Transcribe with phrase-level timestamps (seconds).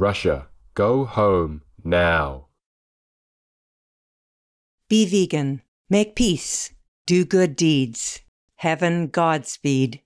[0.00, 2.46] Russia, go home now.
[4.88, 5.60] Be vegan.
[5.90, 6.70] Make peace.
[7.06, 8.20] Do good deeds.
[8.56, 10.00] Heaven Godspeed.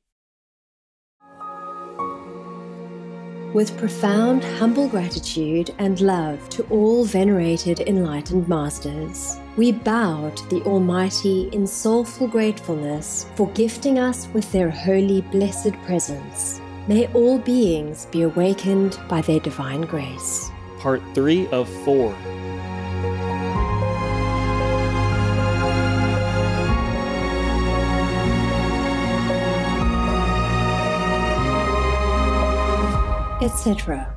[3.54, 10.63] With profound, humble gratitude and love to all venerated enlightened masters, we bow to the
[10.63, 16.61] Almighty in soulful gratefulness for gifting us with their holy, blessed presence.
[16.87, 20.51] May all beings be awakened by their divine grace.
[20.78, 22.15] Part 3 of 4.
[33.45, 34.11] etc.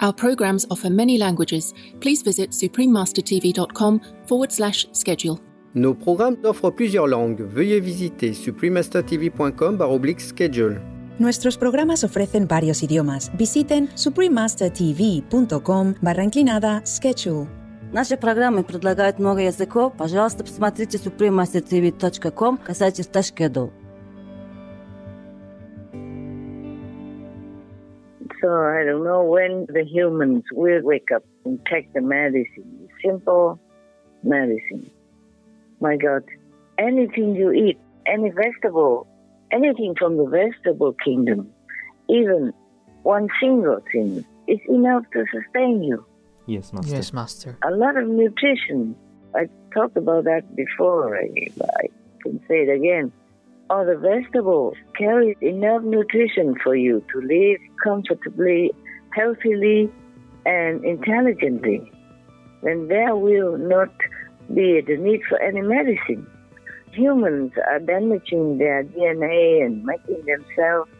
[0.00, 1.72] Our programs offer many languages.
[2.00, 5.40] Please visit suprememastertv.com forward slash schedule.
[5.75, 7.41] Nos programmes offrent plusieurs langues.
[7.41, 9.77] Veuillez visiter suprememastertv.com
[10.19, 10.81] schedule.
[11.17, 13.31] Nuestros programas ofrecen varios idiomas.
[13.37, 17.47] Visiten suprememastertv.com barra inclinada schedule.
[17.93, 19.93] Наши программы предлагают много языков.
[19.97, 23.71] Пожалуйста, посмотрите suprememastertv.com касательно schedule.
[28.41, 32.89] So I don't know when the humans will wake up and take the medicine.
[33.03, 33.59] Simple
[34.23, 34.89] medicine.
[35.80, 36.22] My God,
[36.78, 39.06] anything you eat, any vegetable,
[39.52, 41.52] anything from the vegetable kingdom,
[42.08, 42.52] even
[43.02, 46.04] one single thing, is enough to sustain you.
[46.46, 46.94] Yes, Master.
[46.94, 47.58] Yes, Master.
[47.64, 48.94] A lot of nutrition.
[49.34, 51.16] I talked about that before.
[51.16, 51.28] I,
[51.60, 51.88] I
[52.22, 53.12] can say it again.
[53.68, 58.70] All the vegetables carry enough nutrition for you to live comfortably,
[59.10, 59.90] healthily,
[60.46, 61.90] and intelligently.
[62.62, 63.90] Then there will not
[64.54, 66.26] be the need for any medicine.
[66.92, 70.90] Humans are damaging their DNA and making themselves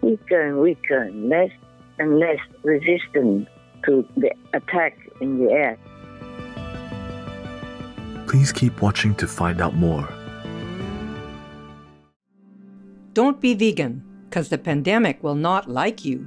[0.00, 1.50] weaker and weaker and less
[1.98, 3.48] and less resistant
[3.84, 5.78] to the attack in the air.
[8.26, 10.08] Please keep watching to find out more.
[13.14, 16.26] Don't be vegan, because the pandemic will not like you.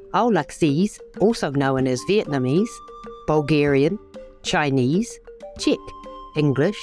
[0.13, 2.69] Aulacese, also known as Vietnamese,
[3.27, 3.97] Bulgarian,
[4.43, 5.19] Chinese,
[5.57, 5.79] Czech,
[6.35, 6.79] English,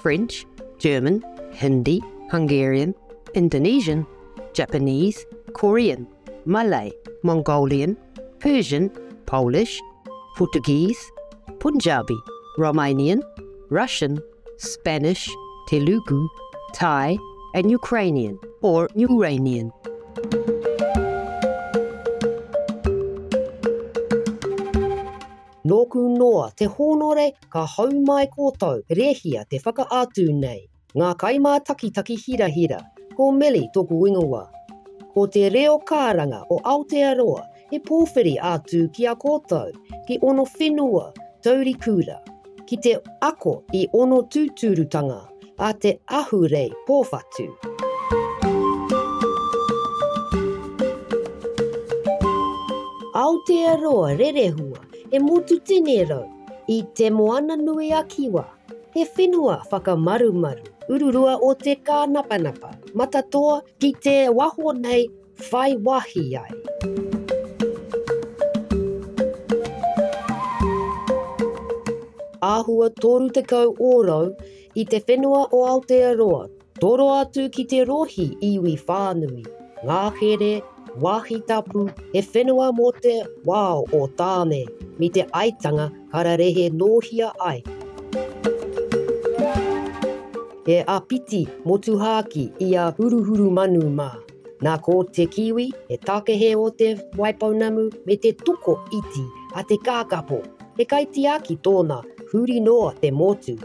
[0.00, 0.46] French,
[0.78, 1.22] German,
[1.52, 2.94] Hindi, Hungarian,
[3.34, 4.06] Indonesian,
[4.52, 6.06] Japanese, Korean,
[6.44, 6.92] Malay,
[7.22, 7.96] Mongolian,
[8.40, 8.90] Persian,
[9.26, 9.80] Polish,
[10.36, 11.00] Portuguese,
[11.58, 12.16] Punjabi,
[12.58, 13.22] Romanian,
[13.70, 14.18] Russian,
[14.58, 15.28] Spanish,
[15.68, 16.28] Telugu,
[16.74, 17.18] Thai,
[17.54, 19.72] and Ukrainian or Urainian.
[25.86, 30.66] Hoku noa te honore ka hau mai kōtau rehia te whakaatu nei.
[30.98, 32.78] Ngā kaimā taki taki hira hira,
[33.16, 34.46] ko meli tōku ingoa.
[35.14, 39.70] Ko te reo kāranga o Aotearoa e pōwhiri atu ki a kōtau,
[40.06, 42.18] ki ono whenua, tauri kura.
[42.66, 45.20] Ki te ako i ono tūturutanga,
[45.58, 47.46] a te ahurei pōwhatu.
[53.14, 54.85] Aotearoa rerehua
[55.16, 56.24] e motu tene rau
[56.68, 58.44] i te moana nui a kiwa.
[58.94, 65.06] He whenua whakamarumaru, ururua o te kā napanapa, matatoa ki te waho nei
[65.50, 66.52] whai wahi ai.
[72.52, 74.30] Āhua toru te kau ōrau
[74.74, 76.44] i te whenua o Aotearoa,
[76.80, 79.46] toro atu ki te rohi iwi whānui.
[79.86, 80.02] Ngā
[81.00, 83.14] wāhi tapu, he whenua mō te
[83.46, 84.66] wāo o tāne,
[84.98, 87.62] mi te aitanga kararehe nōhia ai.
[90.66, 94.10] He apiti motuhāki i a huruhuru manu mā.
[94.64, 99.76] Nā ko te kiwi, he takehe o te waipaunamu me te tuko iti a te
[99.76, 100.42] kākapo.
[100.78, 102.02] He kaitiaki tōna
[102.32, 103.58] huri noa te motu.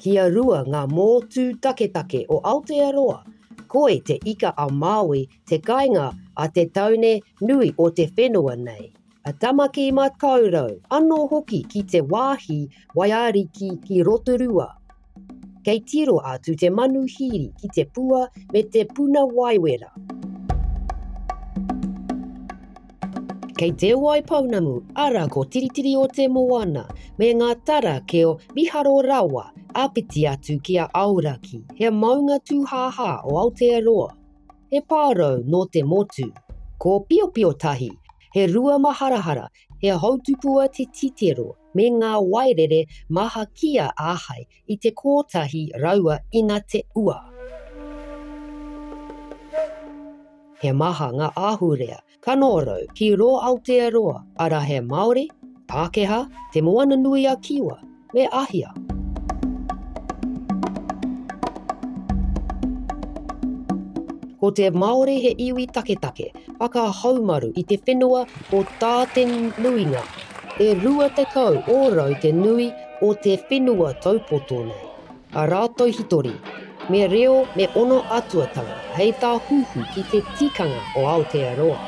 [0.00, 3.18] Kia rua ngā mōtū taketake o Aotearoa,
[3.68, 8.90] koe te ika a Māui te kainga a te taune nui o te whenua nei.
[9.24, 14.68] a tamaki ma kaurau, anō hoki ki te wāhi waiariki ki Rotorua.
[15.64, 19.92] Kei tiro atu te manu hiri ki te pua me te puna waiwera.
[23.60, 26.86] Kei te wai paunamu, ara ko tiritiri o te moana,
[27.18, 29.42] me ngā tara ke o miharo rawa,
[29.82, 34.08] apiti atu ki a auraki, he maunga tūhaha o Aotearoa.
[34.70, 36.30] He pārau no te motu,
[36.78, 37.90] ko pio pio tahi,
[38.32, 44.96] he rua maharahara, he hautupua te titero, me ngā wairere maha kia āhai i te
[44.96, 47.29] kōtahi raua ina te ua.
[50.60, 55.22] He maha ngā āhurea, kanorau ki rō Aotearoa, ara he Māori,
[55.64, 56.18] Pākehā,
[56.52, 57.78] te moana nui a Kiwa,
[58.12, 58.68] me Ahia.
[64.36, 69.24] Ko te Māori he iwi taketake, take, whaka haumaru i te whenua o tā te
[69.24, 70.04] nuinga.
[70.60, 72.68] E rua te kau ōrau te nui
[73.00, 74.88] o te whenua taupoto nei.
[75.32, 76.36] A rātou hitori,
[76.90, 81.78] me reo me ono atuatanga, hei tā huhu ki te tikanga o Aotearoa.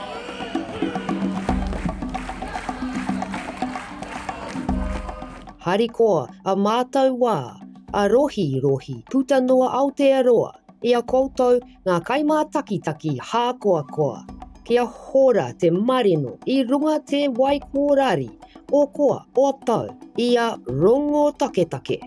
[5.64, 7.36] Harikoa, a mātau wā,
[7.92, 10.52] a rohi rohi, puta noa Aotearoa,
[10.86, 14.22] ia koutou ngā kaimātakitaki hākoa koa.
[14.62, 18.30] Kia hora te marino i runga te waikōrari,
[18.70, 21.98] o koa, o tau, ia rongo take take.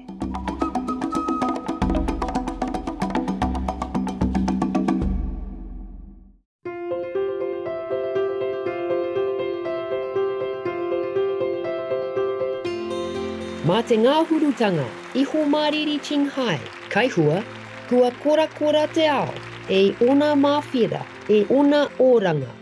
[13.76, 14.84] Mā te ngā hurutanga,
[15.20, 16.62] iho māriri Qinghai,
[16.94, 17.42] kai hua,
[17.90, 19.34] kua kora kora te ao,
[19.68, 22.54] e ona mawhira, e ona oranga.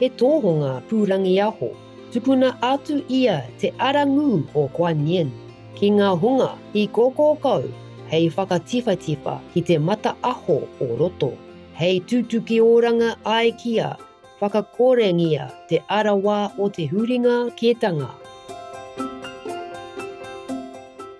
[0.00, 1.70] He tōhonga pūrangi aho,
[2.10, 5.30] tukuna atu ia te arangu o Kuan Yin.
[5.78, 7.70] Ki ngā hunga i koko kau,
[8.10, 11.36] hei whakatifatifa ki te mata aho o roto.
[11.78, 13.94] Hei tutuki oranga ai kia,
[14.40, 18.10] whakakorengia te arawa o te huringa ketanga.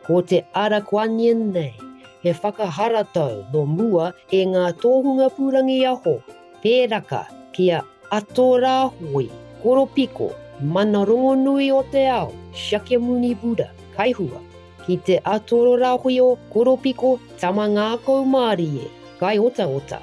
[0.08, 1.75] Ko te ara Kuan nei,
[2.22, 6.14] he whakaharatau no mua e ngā tōhunga pūrangi aho,
[6.62, 9.28] pēraka kia atorāhui,
[9.62, 10.31] koropiko,
[10.62, 13.69] mana rongo nui o te ao, Shakyamuni Buddha,
[13.99, 14.40] kaihua,
[14.87, 18.88] ki te atorāhui o koropiko tama ngā kou e,
[19.20, 20.00] kai ota ota,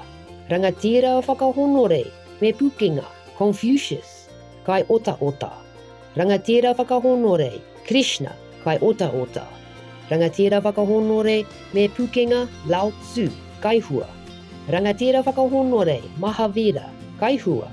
[0.48, 2.06] rangatira whakahonore,
[2.40, 3.04] me pukinga,
[3.36, 4.30] Confucius,
[4.64, 5.50] kai ota ota,
[6.14, 8.32] rangatira whakahonore, Krishna,
[8.62, 9.44] kai ota ota,
[10.10, 13.30] rangatira whakahonore me pukenga Lao Tzu,
[13.60, 14.06] kaihua.
[14.68, 17.68] Rangatira whakahonore Mahavira, kaihua.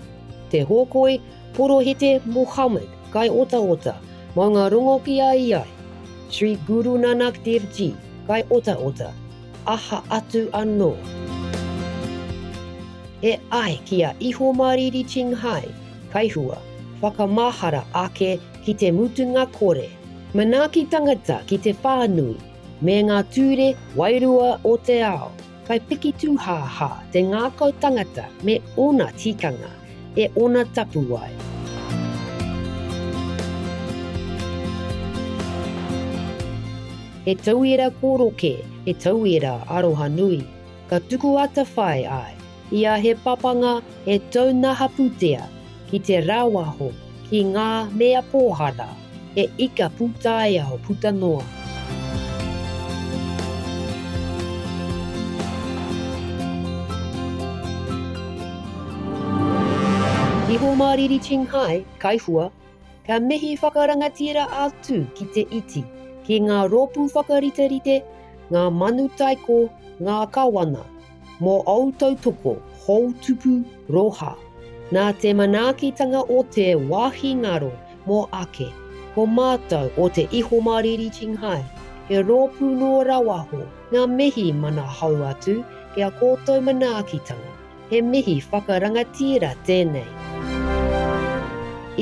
[0.49, 1.21] Te hōkoi
[1.53, 3.93] Porohete Muhammad, kai ota ota,
[4.35, 5.69] mā ngā rongo ki ai ai.
[6.33, 7.93] Sri Guru Nanak Dev Ji,
[8.27, 9.11] kai ota ota,
[9.67, 10.95] aha atu anō.
[13.21, 15.69] E ai ki a iho mariri Qinghai,
[16.09, 16.57] kaihua,
[17.01, 19.89] whakamahara ake ki te mutunga kore,
[20.33, 22.31] Manaaki tangata ki te whānui,
[22.81, 25.27] me ngā ture wairua o te ao.
[25.67, 29.69] Kai piki tūhāhā te ngākau tangata me ona tikanga
[30.17, 31.29] e ona tapu ai.
[37.27, 38.55] He tauira kōroke,
[38.89, 40.41] e tauira aroha nui.
[40.89, 42.33] Ka tuku ata whai ai,
[42.71, 43.75] ia he papanga
[44.07, 45.45] e taunaha putea
[45.91, 46.89] ki te rāwaho
[47.29, 48.89] ki ngā mea pōhara
[49.35, 51.43] e ika puta e aho puta noa.
[60.53, 62.51] Iho māriri Qinghai, kaihua,
[63.07, 65.81] ka mehi whakarangatira atu ki te iti,
[66.27, 67.95] ki ngā rōpū whakariterite,
[68.53, 69.57] ngā manu taiko,
[69.97, 70.85] ngā kawana,
[71.41, 72.53] mō autau toko,
[72.85, 74.35] hou tupu, roha.
[74.93, 77.71] Nā te manaakitanga o te wāhi ngaro
[78.05, 78.69] mō ake,
[79.15, 81.61] ko mātou o te iho mariri Qinghai,
[82.09, 85.59] he rōpū no rawaho, ngā mihi mana hau atu,
[85.95, 87.53] kia kōtou manaakitanga,
[87.89, 90.07] he mihi whakarangatira tēnei.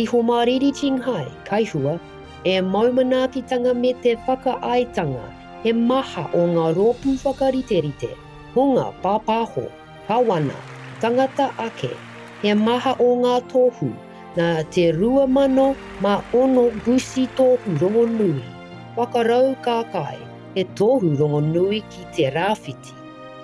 [0.03, 1.99] Iho mariri Qinghai, kaihua,
[2.45, 5.25] e maumanakitanga me te whakaaitanga,
[5.63, 8.13] he maha o ngā rōpū whakariterite,
[8.55, 9.67] hunga pāpāho,
[10.07, 10.55] kawana,
[11.01, 11.91] tangata ake,
[12.41, 13.91] he maha o ngā tōhu,
[14.37, 18.43] nā te rua mano ma ono gusi tōhu rongo nui.
[18.97, 20.17] Whakarau kākai,
[20.55, 22.95] he tōhu rongo nui ki te rāwhiti.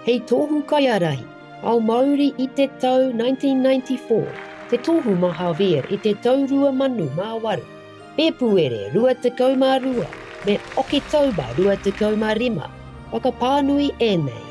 [0.06, 1.26] Hei tōhu kaiarahi,
[1.64, 4.24] au Māori i te tau 1994,
[4.70, 7.66] te tohu maha vir i te taurua manu māwaru.
[8.18, 10.08] Me puere rua te kauma rua,
[10.46, 12.70] me oke tauba rua te kauma rima.
[13.12, 14.46] Whakapānui ēnei.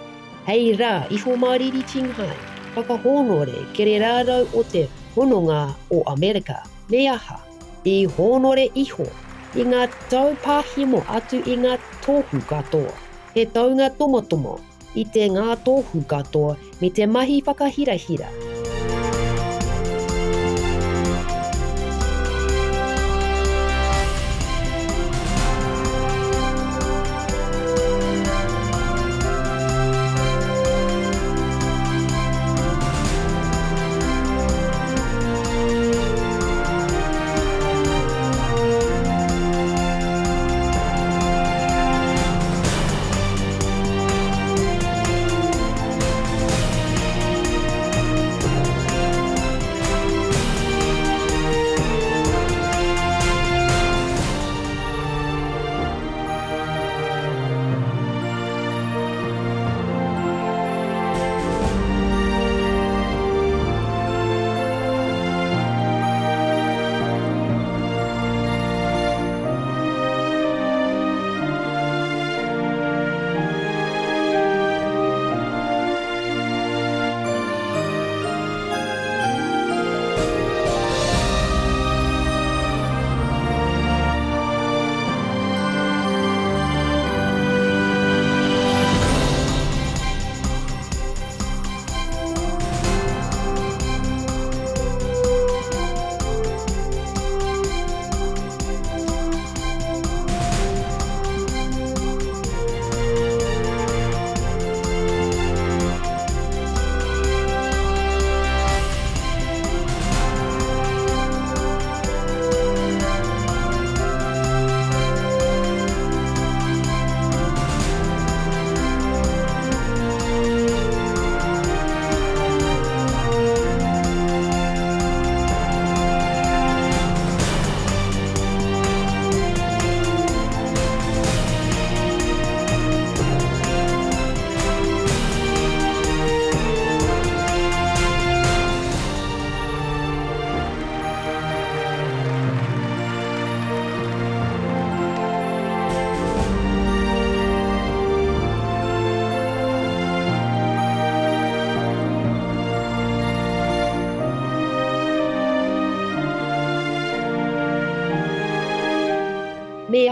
[0.46, 2.36] Hei rā iho mariri Chinghai,
[2.76, 4.86] whakahonore kere rārau o te
[5.16, 6.62] hononga o Amerika.
[6.90, 7.40] Me aha,
[7.85, 9.06] i honore iho,
[9.56, 12.92] i ngā taupāhimo atu i ngā tohu katoa.
[13.35, 14.58] He taunga tomotomo
[14.94, 18.28] i te ngā tohu katoa me te mahi whakahirahira.
[18.30, 18.55] hira.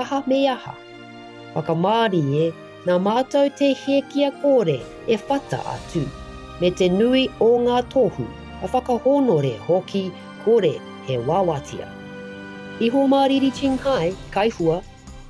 [0.05, 0.75] Aha me aha.
[1.55, 2.47] Whakamāri e,
[2.87, 6.03] nā mātou te hekia kore e whata atu,
[6.61, 8.27] me te nui o ngā tohu,
[8.63, 10.05] a whakahonore hoki
[10.45, 10.75] kore
[11.07, 11.89] he wawatia.
[12.85, 14.83] Iho māriri Chinghai, kaihua,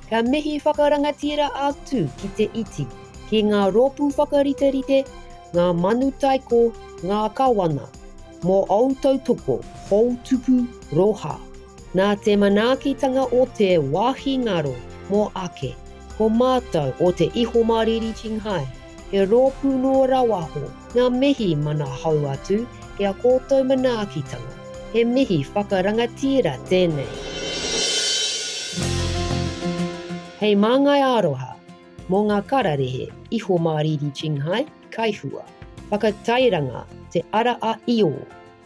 [0.09, 2.87] ka mehi whakarangatira atu ki te iti,
[3.29, 5.03] ki ngā ropu whakariterite,
[5.53, 6.65] ngā manu taiko,
[7.05, 7.87] ngā kawana,
[8.43, 11.37] mō autau toko, hou tupu, roha.
[11.95, 14.73] Nā te manaakitanga o te wāhi ngaro
[15.07, 15.69] mō ake,
[16.17, 18.65] ko mātou o te iho mariri Chinghai,
[19.11, 22.57] he rōpū no rawaho, ngā mehi mana hau atu,
[22.97, 24.57] kia kōtou manaakitanga,
[24.91, 27.07] he mihi whakarangatira tēnei.
[30.41, 31.53] Hei māngai aroha,
[32.11, 33.05] mō ngā kararehe
[33.39, 34.65] iho mariri Chinghai,
[34.97, 35.45] kaihua,
[35.93, 36.83] whakatairanga
[37.15, 38.11] te ara a io,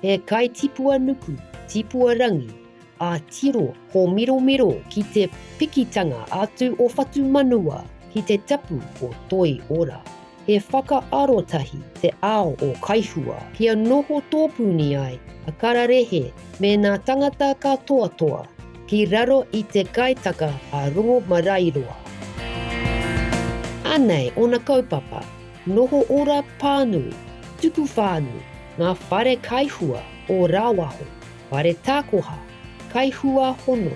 [0.01, 2.49] he kai tipua nuku, tipua rangi,
[2.99, 5.29] a tiro ho miro miro ki te
[5.59, 10.01] pikitanga atu o whatu manua ki te tapu o toi ora.
[10.47, 17.53] He whakaarotahi te ao o kaihua kia noho tōpuni ai a kararehe me nā tangata
[17.59, 18.47] ka toa toa
[18.89, 21.95] ki raro i te kaitaka a rongo marairoa.
[23.85, 25.21] Anei o na kaupapa,
[25.67, 27.13] noho ora pānui,
[27.61, 28.41] tuku whānui,
[28.79, 31.05] ngā whare kaihua o rāwaho,
[31.51, 32.37] whare tākoha,
[32.93, 33.95] kaihua hono,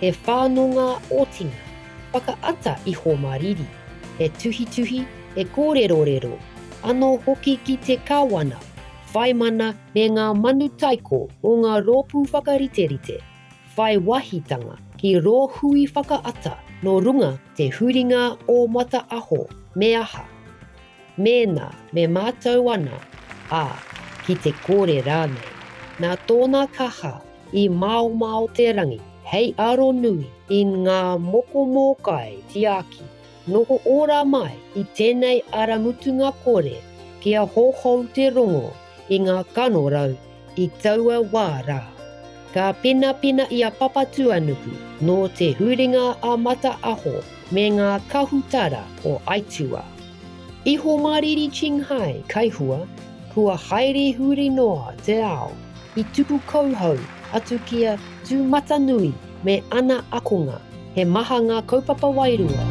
[0.00, 1.62] he whanonga otinga,
[2.12, 3.66] whakaata i hō mariri,
[4.18, 6.38] he tuhi he kōrero-rero,
[6.84, 8.58] ano hoki ki te kawana,
[9.12, 13.18] whai mana me ngā manu taiko o ngā rōpū whakariterite,
[13.76, 20.24] whai wahitanga ki rō hui whakaata no runga te huringa o mata aho me aha.
[21.18, 22.98] Mēnā me mātau ana,
[23.50, 23.68] ā,
[24.26, 25.52] ki te kōre rānei.
[26.02, 27.20] Nā tōna kaha
[27.54, 28.98] i mau mau te rangi,
[29.30, 33.04] hei aro nui i ngā moko mōkai tiaki.
[33.46, 36.74] Noho ora mai i tēnei aramutunga kore
[37.22, 38.72] kia hohou te rongo
[39.08, 40.16] i ngā kanorau
[40.56, 41.80] i taua wārā.
[42.54, 49.20] Ka pena pena a papatuanuku no te huringa a mata aho me ngā kahutara o
[49.26, 49.84] Aitua.
[50.66, 52.86] Iho mariri Qinghai kaihua,
[53.34, 55.52] kua haere huri noa te ao
[55.96, 56.98] i tupu kauhau
[57.32, 59.12] atu kia Tūmata matanui
[59.44, 60.60] me ana akonga.
[60.94, 62.64] He maha ngā kaupapa wairua.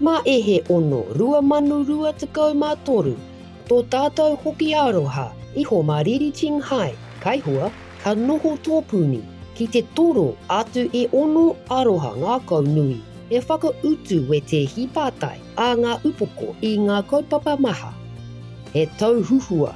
[0.00, 3.12] Mā e he ono rua manu rua tekau mā toru,
[3.68, 6.32] tō tātou hoki aroha iho mariri
[7.20, 7.70] kai hua,
[8.02, 9.20] ka noho tōpuni
[9.54, 13.00] ki te toro atu e ono aroha ngā kau nui.
[13.30, 17.92] E whakautu we te hipātai a ngā upoko i ngā kaupapa maha.
[18.72, 19.74] He tau huhua,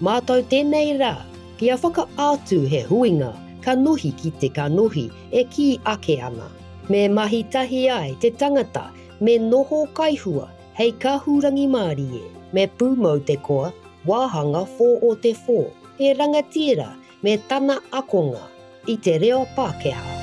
[0.00, 1.29] mātou tēnei rā,
[1.60, 6.46] kia whaka atu he huinga, ka nohi ki te ka nohi e ki ake ana.
[6.88, 8.84] Me mahi tahi ai te tangata
[9.20, 10.46] me noho kaihua
[10.78, 12.22] hei ka hurangi maari e,
[12.54, 13.68] me pūmau te koa,
[14.08, 15.58] wāhanga fō o te fō,
[15.98, 16.88] e rangatira
[17.22, 18.40] me tana akonga
[18.88, 20.16] i te reo Pākehā.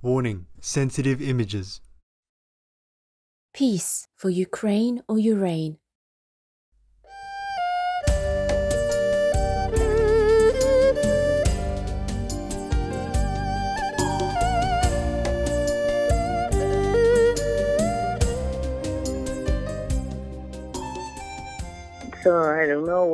[0.00, 1.80] Warning sensitive images.
[3.52, 5.79] Peace for Ukraine or Urain.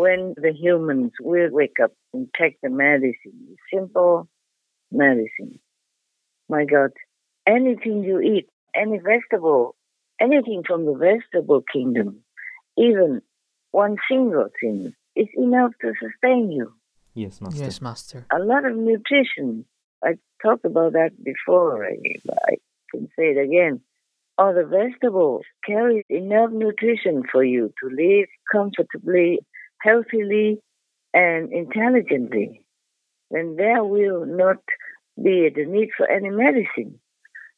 [0.07, 3.57] When the humans will wake up and take the medicine.
[3.73, 4.29] Simple
[4.93, 5.59] medicine.
[6.49, 6.93] My God,
[7.47, 9.75] anything you eat, any vegetable,
[10.21, 12.21] anything from the vegetable kingdom,
[12.79, 13.21] even
[13.73, 16.73] one single thing, is enough to sustain you.
[17.15, 17.65] Yes, Master.
[17.65, 18.27] Yes, Master.
[18.33, 19.65] A lot of nutrition.
[20.05, 22.57] I talked about that before already, but I
[22.93, 23.81] can say it again.
[24.39, 29.41] All the vegetables carry enough nutrition for you to live comfortably,
[29.83, 30.61] healthily,
[31.15, 32.63] and intelligently.
[33.31, 34.59] Then there will not
[35.23, 37.01] be the need for any medicine.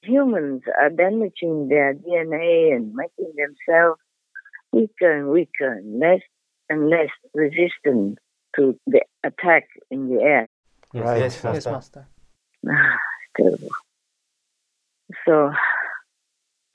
[0.03, 4.01] Humans are damaging their DNA and making themselves
[4.73, 6.21] weaker and weaker, and less
[6.71, 8.19] and less resistant
[8.57, 10.49] to the attack in the air.
[10.93, 11.19] Yes, Right.
[11.19, 11.71] yes, Yes, Master.
[11.73, 12.09] Master.
[12.71, 12.99] Ah,
[13.37, 13.69] terrible.
[15.27, 15.51] So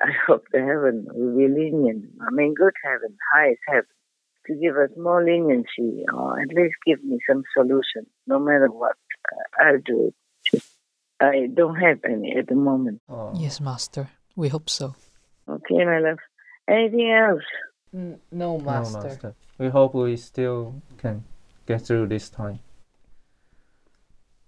[0.01, 2.05] I hope the heaven will be lenient.
[2.21, 3.85] I mean, good heaven, highest heaven,
[4.47, 8.95] to give us more leniency or at least give me some solution, no matter what.
[9.31, 10.11] Uh, I'll do
[10.53, 10.63] it.
[11.19, 13.01] I don't have any at the moment.
[13.35, 14.09] Yes, Master.
[14.35, 14.95] We hope so.
[15.47, 16.19] Okay, my love.
[16.67, 17.43] Anything else?
[17.93, 19.07] no, No, Master.
[19.07, 19.35] Master.
[19.57, 21.23] We hope we still can
[21.67, 22.59] get through this time.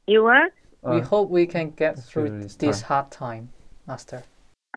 [0.08, 0.52] You what?
[0.84, 3.50] we Uh, hope we can get through through this this hard time,
[3.88, 4.24] Master.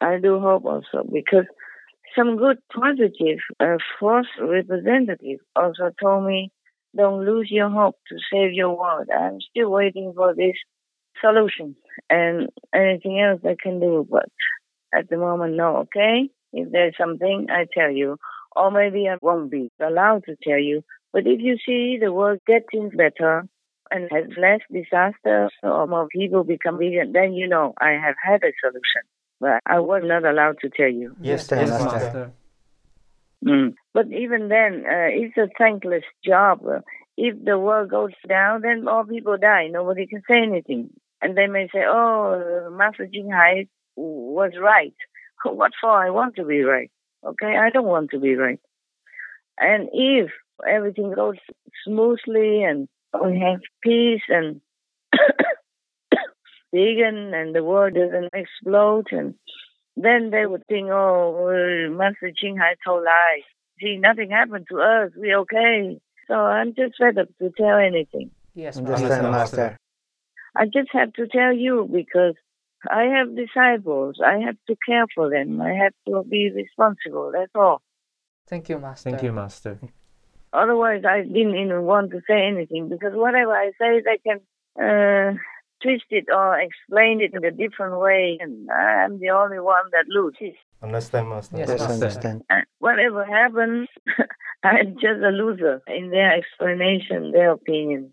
[0.01, 1.47] I do hope also because
[2.17, 6.51] some good positive uh, force representative also told me
[6.97, 9.09] don't lose your hope to save your world.
[9.15, 10.57] I'm still waiting for this
[11.21, 11.77] solution
[12.09, 14.29] and anything else I can do, but
[14.95, 16.31] at the moment, no, okay?
[16.53, 18.17] If there's something, I tell you.
[18.57, 20.83] Or maybe I won't be allowed to tell you.
[21.13, 23.47] But if you see the world getting better
[23.91, 28.43] and has less disasters or more people become vegan, then you know I have had
[28.43, 29.03] a solution.
[29.41, 31.15] But I was not allowed to tell you.
[31.21, 31.85] Yes, yes, Master.
[31.85, 32.33] Master.
[33.45, 33.75] Mm.
[33.95, 36.61] But even then, uh, it's a thankless job.
[36.67, 36.81] Uh,
[37.17, 39.69] if the world goes down, then all people die.
[39.69, 40.91] Nobody can say anything.
[41.21, 44.95] And they may say, oh, uh, Master Ching Hai was right.
[45.45, 45.91] What for?
[45.91, 46.91] I want to be right.
[47.25, 47.57] Okay?
[47.57, 48.61] I don't want to be right.
[49.59, 50.31] And if
[50.69, 51.37] everything goes
[51.85, 52.89] smoothly and
[53.23, 54.61] we have peace and
[56.73, 59.35] vegan and the world doesn't explode and
[59.97, 63.45] then they would think, oh, Master Ching Hai told lies.
[63.81, 65.11] See, nothing happened to us.
[65.17, 66.01] We're okay.
[66.29, 68.31] So I'm just fed up to tell anything.
[68.55, 69.31] Yes, Understand, Master.
[69.31, 69.79] Master.
[70.57, 72.35] I just have to tell you because
[72.89, 74.17] I have disciples.
[74.25, 75.61] I have to care for them.
[75.61, 77.33] I have to be responsible.
[77.33, 77.83] That's all.
[78.47, 79.11] Thank you, Master.
[79.11, 79.79] Thank you, Master.
[80.53, 84.41] Otherwise, I didn't even want to say anything because whatever I say, they can
[84.81, 85.39] uh,
[85.83, 90.07] twist it or explain it in a different way, and I'm the only one that
[90.09, 90.57] loses.
[90.83, 91.59] Understand, Master.
[91.59, 91.95] Yes, Yes, Master.
[91.95, 92.43] understand.
[92.51, 93.89] Uh, whatever happens,
[94.63, 98.13] I'm just a loser in their explanation, their opinion.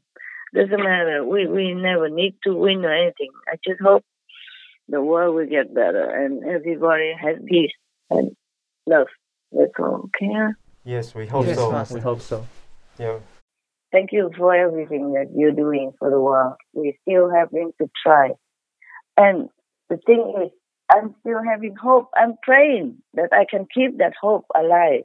[0.53, 1.25] Doesn't matter.
[1.25, 3.31] We we never need to win or anything.
[3.51, 4.05] I just hope
[4.87, 7.73] the world will get better and everybody has peace
[8.09, 8.35] and
[8.85, 9.07] love.
[9.51, 10.09] That's all.
[10.15, 10.53] Okay.
[10.85, 11.71] Yes, we hope Yes, so.
[11.71, 11.95] Master.
[11.95, 12.45] We hope so.
[12.97, 13.19] Yeah.
[13.95, 16.55] Thank you for everything that you're doing for the world.
[16.73, 18.31] We're still having to try.
[19.15, 19.47] And
[19.89, 20.51] the thing is,
[20.91, 22.09] I'm still having hope.
[22.13, 25.03] I'm praying that I can keep that hope alive.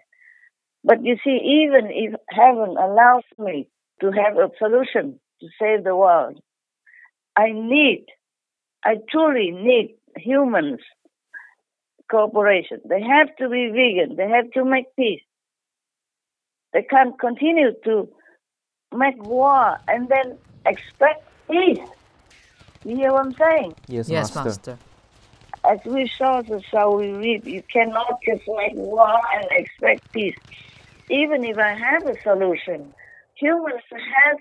[0.83, 3.69] But you see, even if heaven allows me
[4.01, 6.41] to have a solution to save the world,
[7.37, 8.07] I need,
[8.85, 10.81] I truly need humans
[12.11, 12.81] cooperation.
[12.89, 14.17] They have to be vegan.
[14.17, 15.23] They have to make peace.
[16.73, 18.09] They can't continue to
[18.95, 21.79] make war and then expect peace.
[22.85, 23.75] You hear what I'm saying?
[23.89, 24.45] Yes, Yes, master.
[24.45, 24.79] master.
[25.69, 27.47] As we saw, so shall we reap.
[27.47, 30.37] You cannot just make war and expect peace.
[31.11, 32.95] Even if I have a solution,
[33.35, 34.39] humans have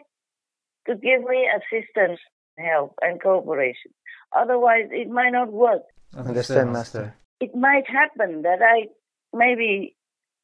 [0.87, 2.19] to give me assistance,
[2.57, 3.91] help, and cooperation.
[4.35, 5.81] Otherwise, it might not work.
[6.15, 7.13] Understand, Master.
[7.41, 8.87] It might happen that I
[9.33, 9.95] maybe,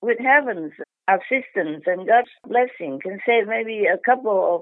[0.01, 0.73] with heaven's
[1.07, 4.61] assistance and God's blessing, can save maybe a couple of,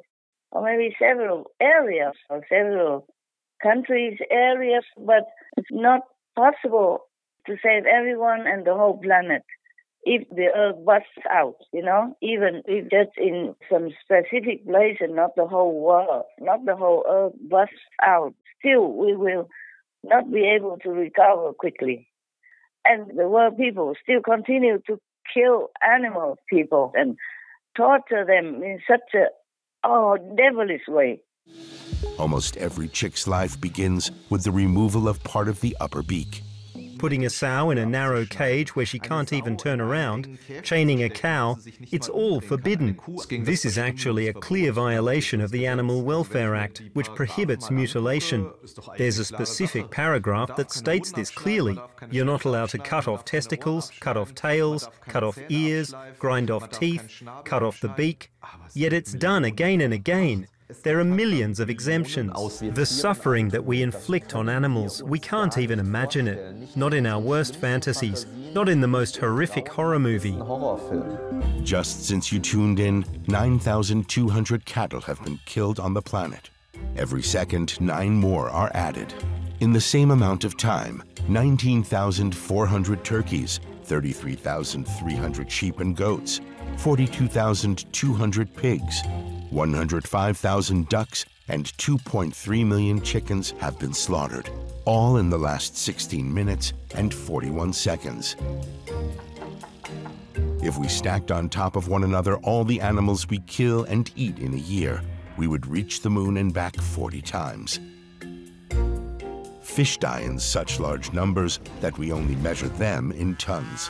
[0.51, 3.07] or maybe several areas or several
[3.61, 5.23] countries, areas, but
[5.57, 6.01] it's not
[6.35, 7.05] possible
[7.47, 9.43] to save everyone and the whole planet
[10.03, 15.15] if the earth busts out, you know, even if just in some specific place and
[15.15, 19.47] not the whole world, not the whole earth busts out, still we will
[20.03, 22.07] not be able to recover quickly.
[22.83, 24.99] And the world people still continue to
[25.33, 27.17] kill animal people and
[27.75, 29.25] torture them in such a
[29.83, 31.21] oh devilish way.
[32.19, 36.41] Almost every chick's life begins with the removal of part of the upper beak.
[37.03, 41.09] Putting a sow in a narrow cage where she can't even turn around, chaining a
[41.09, 41.57] cow,
[41.91, 42.97] it's all forbidden.
[43.41, 48.49] This is actually a clear violation of the Animal Welfare Act, which prohibits mutilation.
[48.97, 51.77] There's a specific paragraph that states this clearly.
[52.09, 56.69] You're not allowed to cut off testicles, cut off tails, cut off ears, grind off
[56.69, 58.31] teeth, cut off the beak.
[58.73, 60.47] Yet it's done again and again.
[60.83, 62.59] There are millions of exemptions.
[62.59, 66.75] The suffering that we inflict on animals, we can't even imagine it.
[66.77, 70.37] Not in our worst fantasies, not in the most horrific horror movie.
[71.63, 76.49] Just since you tuned in, 9,200 cattle have been killed on the planet.
[76.95, 79.13] Every second, nine more are added.
[79.59, 86.39] In the same amount of time, 19,400 turkeys, 33,300 sheep and goats,
[86.77, 89.01] 42,200 pigs,
[89.53, 94.49] 105,000 ducks, and 2.3 million chickens have been slaughtered,
[94.85, 98.35] all in the last 16 minutes and 41 seconds.
[100.61, 104.39] If we stacked on top of one another all the animals we kill and eat
[104.39, 105.01] in a year,
[105.37, 107.79] we would reach the moon and back 40 times.
[109.61, 113.89] Fish die in such large numbers that we only measure them in tons.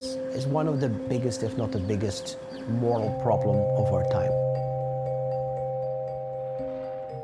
[0.00, 2.38] It's one of the biggest, if not the biggest,
[2.70, 4.30] moral problem of our time.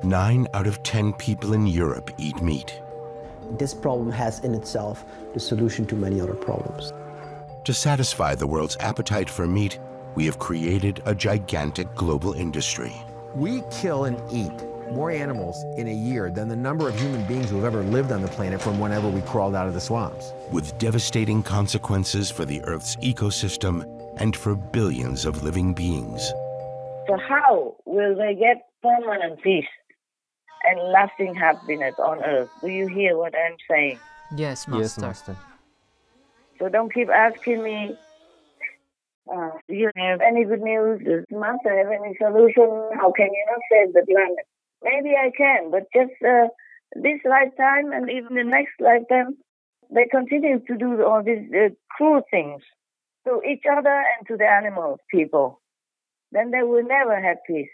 [0.03, 2.81] Nine out of 10 people in Europe eat meat.
[3.59, 5.05] This problem has in itself
[5.35, 6.93] the solution to many other problems.
[7.65, 9.79] To satisfy the world's appetite for meat,
[10.15, 12.93] we have created a gigantic global industry.
[13.35, 14.53] We kill and eat
[14.93, 18.13] more animals in a year than the number of human beings who have ever lived
[18.13, 20.33] on the planet from whenever we crawled out of the swamps.
[20.53, 26.33] with devastating consequences for the Earth's ecosystem and for billions of living beings.
[27.07, 29.69] So how will they get permanent peace
[30.65, 32.51] and lasting happiness on earth?
[32.61, 33.99] Do you hear what I'm saying?
[34.37, 34.83] Yes, master.
[34.83, 35.37] Yes, master.
[36.59, 37.97] So don't keep asking me,
[39.33, 41.01] uh, do you have any good news?
[41.05, 42.91] Does Master have any solution?
[42.95, 44.47] How can you not save the planet?
[44.83, 46.49] Maybe I can, but just uh,
[46.95, 49.37] this lifetime and even the next lifetime,
[49.91, 52.63] they continue to do all these uh, cruel things
[53.27, 55.61] to each other and to the animals, people.
[56.33, 57.69] Then they will never have peace.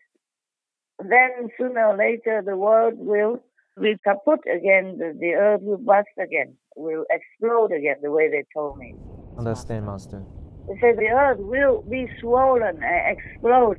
[0.99, 3.43] Then sooner or later, the world will
[3.81, 4.99] be kaput again.
[4.99, 8.95] The, the earth will bust again, will explode again, the way they told me.
[9.39, 10.23] Understand, master.
[10.69, 13.79] They say the earth will be swollen and explode.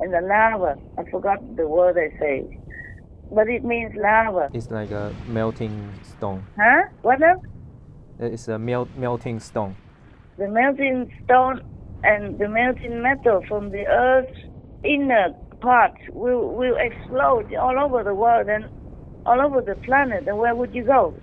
[0.00, 2.60] And the lava, I forgot the word they say,
[3.32, 4.50] but it means lava.
[4.52, 6.44] It's like a melting stone.
[6.58, 6.82] Huh?
[7.02, 7.42] What else?
[8.18, 9.76] It's a melt, melting stone.
[10.38, 11.60] The melting stone
[12.02, 14.38] and the melting metal from the earth's
[14.84, 15.28] inner
[15.60, 18.66] part will, will explode all over the world and
[19.24, 20.24] all over the planet.
[20.26, 21.14] And where would you go?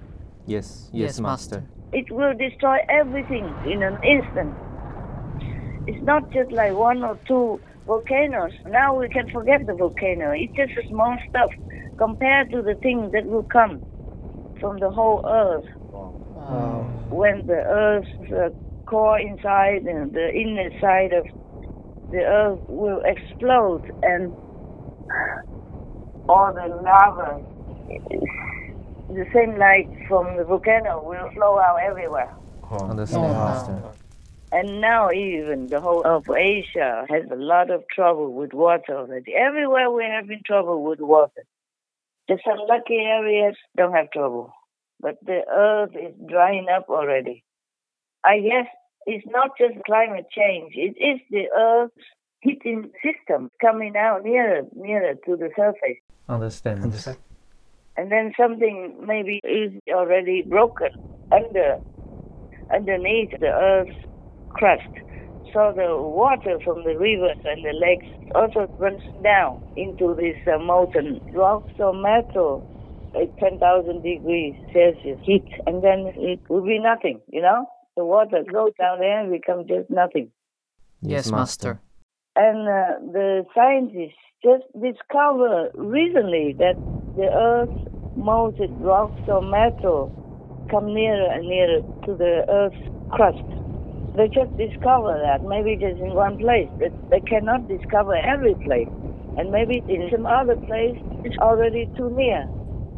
[0.45, 1.57] Yes, yes, Yes, master.
[1.57, 1.69] master.
[1.93, 4.53] It will destroy everything in an instant.
[5.85, 8.51] It's not just like one or two volcanoes.
[8.65, 10.31] Now we can forget the volcano.
[10.31, 11.51] It's just a small stuff
[11.97, 13.83] compared to the things that will come
[14.59, 15.65] from the whole earth.
[17.11, 18.49] When the earth's uh,
[18.85, 21.25] core inside and the inner side of
[22.11, 24.33] the earth will explode and
[26.29, 27.41] all the lava,
[29.09, 32.33] the same light from the volcano will flow out everywhere.
[32.71, 33.81] Oh, Understand, master.
[34.51, 39.33] And now even the whole of Asia has a lot of trouble with water already.
[39.33, 41.43] Everywhere we're having trouble with water.
[42.29, 44.53] Just some lucky areas don't have trouble.
[44.99, 47.43] But the earth is drying up already.
[48.25, 48.67] I guess
[49.05, 52.05] it's not just climate change, it is the earth's
[52.41, 55.97] heating system coming out nearer, nearer to the surface.
[56.27, 56.83] Understand.
[56.83, 57.17] Understand.
[57.95, 60.89] And then something maybe is already broken
[61.31, 61.77] under
[62.73, 63.95] underneath the earth's
[64.49, 64.81] crust.
[65.53, 70.57] So the water from the rivers and the lakes also runs down into this uh,
[70.57, 72.65] molten rocks or metal
[73.15, 77.67] at 10,000 degrees Celsius heat, and then it will be nothing, you know?
[77.95, 80.31] The water goes down there and becomes just nothing.
[81.01, 81.81] Yes, master.
[82.35, 86.75] And uh, the scientists just discovered recently that
[87.15, 90.09] the Earth's molten rocks or metal
[90.71, 93.45] come nearer and nearer to the Earth's crust.
[94.17, 96.69] They just discovered that maybe just in one place.
[96.79, 98.89] But they cannot discover every place.
[99.37, 102.45] And maybe in some other place it's already too near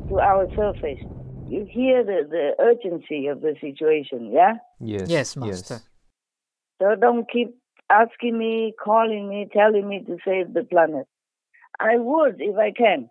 [0.10, 1.04] to our surface.
[1.48, 4.54] You hear the, the urgency of the situation, yeah?
[4.80, 5.10] Yes.
[5.10, 5.82] Yes, master.
[6.82, 7.56] So don't keep
[7.90, 11.08] asking me, calling me, telling me to save the planet.
[11.80, 13.10] I would if I can.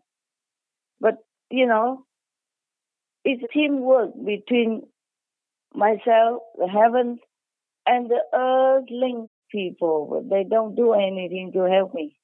[1.01, 1.19] But,
[1.51, 2.05] you know,
[3.25, 4.83] it's teamwork between
[5.75, 7.21] myself, the heavens,
[7.87, 10.09] and the earthling people.
[10.11, 12.17] But they don't do anything to help me.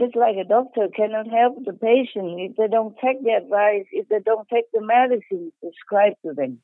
[0.00, 4.08] Just like a doctor cannot help the patient if they don't take the advice, if
[4.08, 6.58] they don't take the medicine prescribed to them.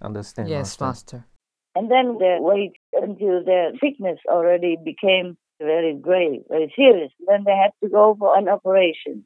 [0.00, 0.48] Understand.
[0.48, 1.16] Yes, master.
[1.16, 1.26] master.
[1.74, 7.10] And then they wait until their sickness already became very grave, very serious.
[7.26, 9.24] Then they have to go for an operation.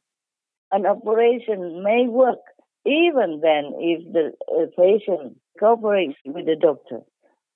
[0.71, 2.41] An operation may work
[2.85, 7.01] even then if the uh, patient cooperates with the doctor.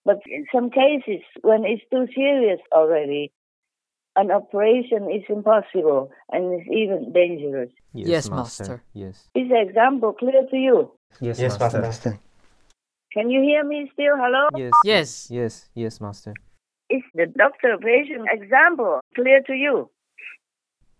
[0.04, 3.32] But in some cases, when it's too serious already,
[4.16, 7.70] an operation is impossible and is even dangerous.
[7.92, 8.82] Yes, Yes, master.
[8.94, 9.28] Yes.
[9.34, 10.90] Is the example clear to you?
[11.20, 11.80] Yes, Yes, master.
[11.80, 12.18] master.
[13.12, 14.16] Can you hear me still?
[14.16, 14.48] Hello?
[14.56, 14.72] Yes.
[14.84, 15.30] Yes.
[15.30, 15.68] Yes.
[15.74, 16.34] Yes, master.
[16.90, 19.90] Is the doctor patient example clear to you?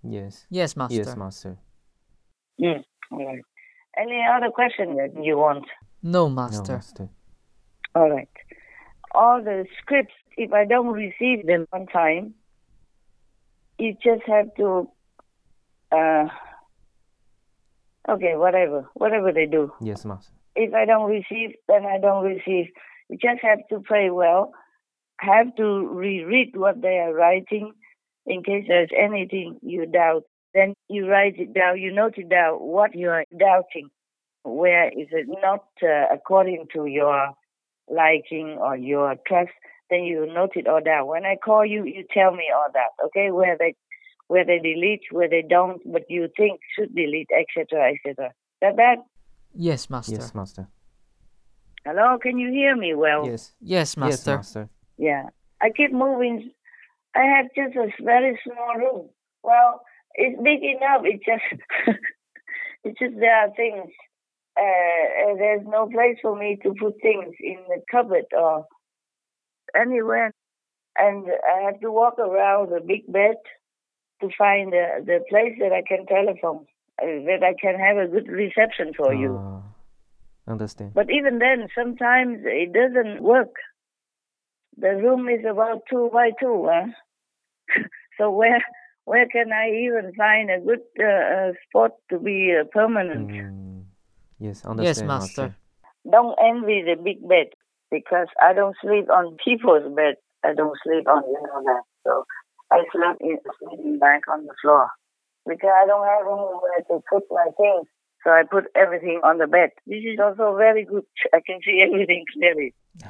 [0.03, 0.47] Yes.
[0.51, 0.97] Yes, master.
[0.97, 1.57] Yes, master.
[2.61, 2.85] Mm.
[3.13, 3.43] All right.
[3.99, 5.65] Any other question that you want?
[6.03, 6.63] No, master.
[6.63, 7.03] No, master.
[7.03, 7.09] master.
[7.95, 8.29] All right.
[9.15, 12.35] All the scripts, if I don't receive them on time,
[13.79, 14.89] you just have to,
[15.93, 16.27] uh,
[18.09, 19.73] okay, whatever, whatever they do.
[19.81, 20.33] Yes, master.
[20.55, 22.67] If I don't receive, then I don't receive.
[23.09, 24.53] You just have to pray well,
[25.21, 27.73] have to reread what they are writing
[28.27, 30.25] in case there's anything you doubt.
[30.55, 33.91] Then you write it down, you note it down what you are doubting.
[34.43, 37.33] Where is it not uh, according to your
[37.89, 39.51] liking or your trust?
[39.91, 41.07] Then you note it all down.
[41.07, 43.31] When I call you, you tell me all that, okay?
[43.31, 43.75] Where they
[44.29, 48.33] where they delete, where they don't, but you think should delete, etc., etc.
[48.61, 48.99] That bad?
[49.55, 50.13] Yes, master.
[50.13, 50.67] Yes, master.
[51.85, 53.27] Hello, can you hear me well?
[53.27, 53.53] Yes.
[53.61, 54.11] Yes, master.
[54.11, 54.61] Yes, master.
[54.61, 54.69] master.
[54.99, 55.27] Yeah.
[55.63, 56.51] I keep moving.
[57.15, 59.09] I have just a very small room.
[59.43, 59.83] Well,
[60.15, 61.03] it's big enough.
[61.05, 61.63] It just,
[62.85, 63.91] it's just there are things.
[64.59, 68.67] Uh, uh, there's no place for me to put things in the cupboard or
[69.81, 70.33] anywhere,
[70.99, 73.37] and I have to walk around the big bed
[74.21, 76.67] to find the the place that I can telephone,
[77.03, 79.37] uh, that I can have a good reception for you.
[79.39, 79.63] Ah,
[80.49, 80.93] understand.
[80.95, 83.55] But even then, sometimes it doesn't work.
[84.79, 86.87] The room is about two by two, huh?
[88.19, 88.65] so where
[89.05, 93.31] where can I even find a good uh, uh, spot to be uh, permanent?
[93.31, 93.85] Mm,
[94.39, 95.57] yes, Yes, understand, master.
[96.11, 97.49] Don't envy the big bed
[97.91, 100.17] because I don't sleep on people's bed.
[100.45, 101.83] I don't sleep on you know that.
[102.07, 102.25] So
[102.71, 104.91] I sleep in sleeping back on the floor
[105.47, 107.89] because I don't have anywhere to put my things.
[108.25, 109.71] So I put everything on the bed.
[109.87, 111.05] This is also very good.
[111.35, 112.75] I can see everything clearly.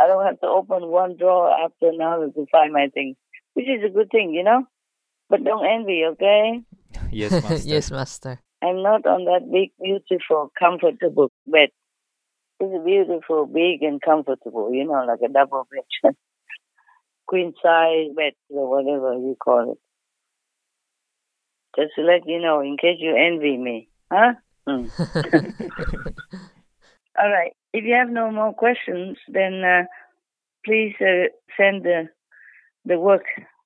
[0.00, 3.16] I don't have to open one drawer after another to find my things,
[3.54, 4.64] which is a good thing, you know.
[5.30, 6.62] But don't envy, okay?
[7.10, 7.56] yes, master.
[7.68, 8.40] yes, master.
[8.62, 11.68] I'm not on that big, beautiful, comfortable bed.
[12.60, 16.14] It's beautiful, big, and comfortable, you know, like a double bed,
[17.26, 19.78] queen size bed, or whatever you call it.
[21.76, 24.32] Just to let you know, in case you envy me, huh?
[24.66, 24.86] Hmm.
[27.18, 27.52] All right.
[27.72, 29.84] If you have no more questions, then uh,
[30.64, 32.08] please uh, send the
[32.84, 33.24] the work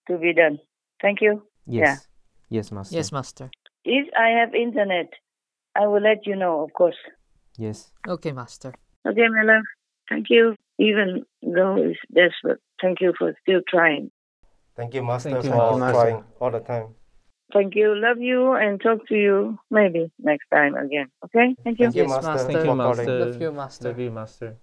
[0.08, 0.58] to be done.
[1.00, 1.42] Thank you.
[1.66, 2.06] Yes.
[2.48, 2.96] Yes, master.
[2.96, 3.50] Yes, master.
[3.84, 5.10] If I have internet,
[5.74, 6.96] I will let you know, of course.
[7.56, 7.92] Yes.
[8.08, 8.72] Okay, master.
[9.06, 9.64] Okay, my love.
[10.08, 10.56] Thank you.
[10.78, 12.60] even though it's desperate.
[12.80, 14.10] Thank you for still trying.
[14.74, 15.92] Thank you, Master, Thank you, for Master.
[15.92, 16.94] trying all the time.
[17.52, 17.94] Thank you.
[17.94, 21.08] Love you and talk to you maybe next time again.
[21.24, 21.54] Okay?
[21.62, 21.84] Thank you.
[21.84, 22.52] Thank you, Yes, Master, Master.
[22.52, 23.04] Thank you, Master.
[23.04, 23.20] calling.
[23.20, 23.88] Love you, Master.
[23.88, 24.56] Love you, Master.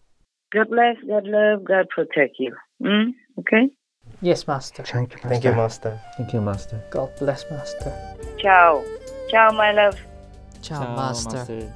[0.51, 2.55] God bless, God love, God protect you.
[2.81, 3.13] Mm?
[3.39, 3.69] Okay?
[4.21, 4.83] Yes, Master.
[4.83, 5.29] Thank you, Master.
[5.29, 6.01] Thank you, Master.
[6.17, 6.83] Thank you, Master.
[6.89, 7.93] God bless, Master.
[8.39, 8.83] Ciao.
[9.29, 9.97] Ciao, my love.
[10.61, 11.73] Ciao, Ciao, Master.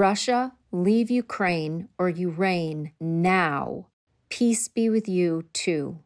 [0.00, 2.08] Russia, leave Ukraine or
[2.46, 3.88] reign now.
[4.30, 5.98] Peace be with you too.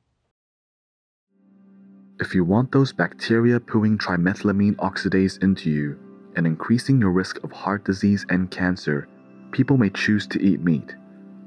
[2.18, 5.96] If you want those bacteria pooing trimethylamine oxidase into you
[6.35, 9.07] and increasing your risk of heart disease and cancer,
[9.52, 10.96] people may choose to eat meat.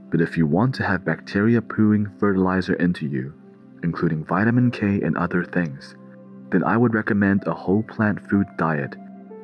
[0.10, 3.34] But if you want to have bacteria pooing fertilizer into you,
[3.84, 5.96] including vitamin K and other things,
[6.52, 8.96] then I would recommend a whole plant food diet,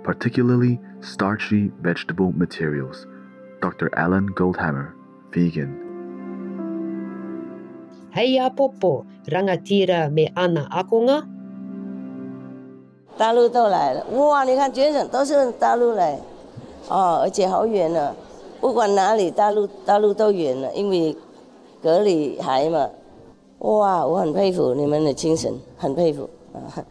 [0.03, 3.05] particularly starchy vegetable materials.
[3.61, 3.91] Dr.
[3.95, 4.95] Alan Goldhammer,
[5.31, 5.75] vegan.
[8.15, 11.27] Hei a popo, rangatira me ana akonga.
[13.15, 14.43] 大陆都来了，哇！
[14.43, 16.19] 你看全省都是大陆来，
[16.89, 18.11] 哦，而且好远呢，
[18.59, 21.15] 不管哪里，大陆大陆都远了，因为
[21.81, 22.89] 隔离海嘛。
[23.59, 26.83] 哇，我很佩服你们的精神，很佩服啊！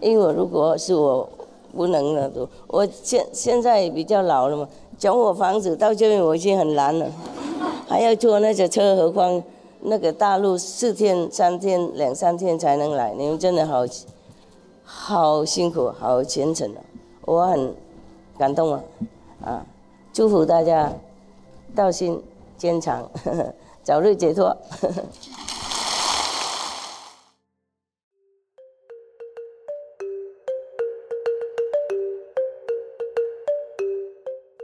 [0.00, 1.28] 因为我如果是我
[1.76, 7.06] 不能了，都我现现在比较老了嘛，从我房子到这边我已经很难了，
[7.86, 9.42] 还要坐那些车，何况
[9.82, 13.84] 那个大陆四天、三天、两三天才能来，你们真的好
[14.82, 16.80] 好辛苦，好虔诚啊！
[17.26, 17.74] 我很
[18.38, 18.80] 感动啊，
[19.44, 19.66] 啊，
[20.12, 20.92] 祝福大家
[21.74, 22.22] 道心
[22.56, 23.08] 坚强，
[23.82, 24.56] 早日解脱。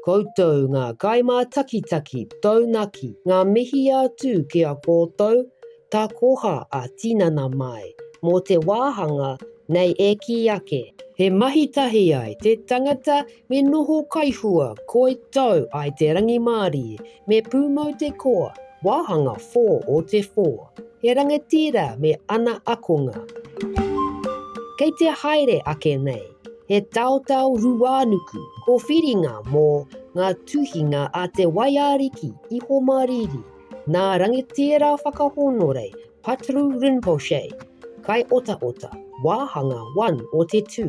[0.02, 5.44] Koutou ngā kaimā takitaki taunaki ngā mihi atu ki a koutou,
[5.94, 7.84] tā koha a tinana mai,
[8.26, 9.36] mō te wāhanga
[9.70, 10.82] nei e ki ake.
[11.14, 16.98] He mahi tahi ai te tangata me noho kaihua koe tau ai te rangi Māori
[17.30, 18.50] me pūmau te koa,
[18.82, 20.88] wāhanga 4 o te 4.
[21.04, 23.22] He rangatira me ana akonga.
[24.78, 26.26] Kei te haere ake nei,
[26.68, 29.66] he tautau ruānuku ko whiringa mō
[30.16, 33.42] ngā tuhinga a te waiariki i ho mariri,
[33.88, 35.90] nā rangitira whakahonore
[36.22, 37.50] Patru Rinpoche,
[38.06, 38.90] kai ota ota,
[39.24, 40.84] wāhanga 1 o te 2,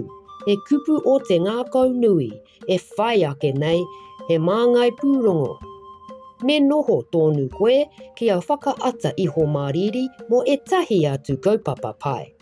[0.45, 2.27] he kupu o te ngākau nui,
[2.69, 3.79] e whai ake nei,
[4.27, 5.55] he māngai pūrongo.
[6.43, 7.79] Me noho tōnu koe
[8.19, 12.33] ki a whakaata i ho mariri mo e tahi atu kaupapa pai.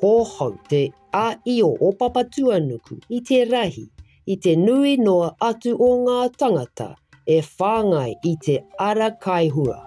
[0.00, 0.82] Hōhau te
[1.12, 3.88] io o papatuanuku i te rahi,
[4.26, 6.94] i te nui noa atu o ngā tangata,
[7.26, 9.80] e whāngai i te ara kaihua.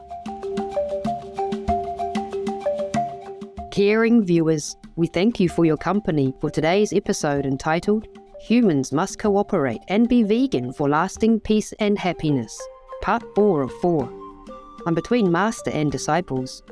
[3.72, 8.08] Caring viewers, we thank you for your company for today's episode entitled
[8.40, 12.58] Humans Must Cooperate and Be Vegan for Lasting Peace and Happiness,
[13.02, 14.10] Part 4 of 4.
[14.86, 16.64] I'm between Master and Disciples.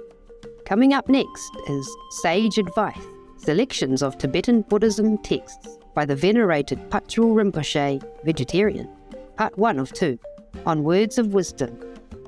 [0.66, 3.06] Coming up next is Sage Advice,
[3.44, 8.90] selections of Tibetan Buddhism texts by the venerated Patrul Rinpoche, vegetarian,
[9.38, 10.18] Part 1 of 2,
[10.66, 11.78] on Words of Wisdom,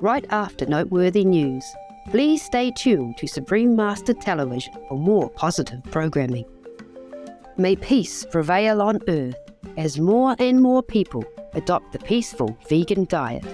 [0.00, 1.64] right after noteworthy news.
[2.10, 6.44] Please stay tuned to Supreme Master Television for more positive programming.
[7.56, 9.36] May peace prevail on earth
[9.78, 11.24] as more and more people
[11.54, 13.44] adopt the peaceful vegan diet.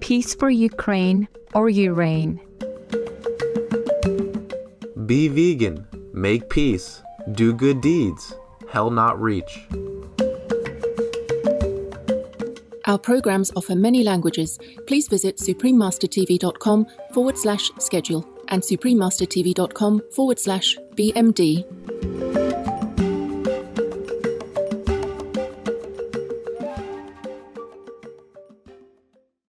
[0.00, 2.40] Peace for Ukraine or you reign.
[5.06, 5.87] Be vegan,
[6.20, 7.02] make peace,
[7.32, 8.34] do good deeds,
[8.68, 9.66] hell not reach.
[12.86, 14.58] Our programs offer many languages.
[14.86, 22.47] Please visit suprememastertv.com forward slash schedule and suprememastertv.com forward slash BMD.